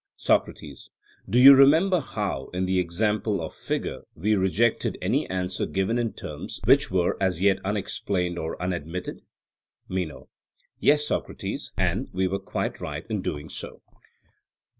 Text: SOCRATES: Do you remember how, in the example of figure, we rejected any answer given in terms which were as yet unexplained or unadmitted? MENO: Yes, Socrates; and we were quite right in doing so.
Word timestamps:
SOCRATES: 0.17 0.89
Do 1.29 1.39
you 1.39 1.53
remember 1.53 1.99
how, 1.99 2.47
in 2.55 2.65
the 2.65 2.79
example 2.79 3.39
of 3.39 3.53
figure, 3.53 4.01
we 4.15 4.33
rejected 4.33 4.97
any 4.99 5.29
answer 5.29 5.67
given 5.67 5.99
in 5.99 6.13
terms 6.13 6.59
which 6.65 6.89
were 6.89 7.21
as 7.21 7.39
yet 7.39 7.59
unexplained 7.63 8.39
or 8.39 8.59
unadmitted? 8.59 9.21
MENO: 9.87 10.27
Yes, 10.79 11.05
Socrates; 11.05 11.71
and 11.77 12.09
we 12.13 12.27
were 12.27 12.39
quite 12.39 12.81
right 12.81 13.05
in 13.11 13.21
doing 13.21 13.47
so. 13.47 13.83